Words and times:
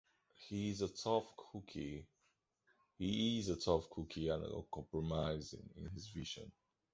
He's 0.33 0.81
a 0.81 0.87
tough 0.87 1.31
cookie 1.37 2.07
and 2.99 4.43
uncompromising 4.43 5.69
in 5.77 5.89
his 5.89 6.07
vision. 6.07 6.51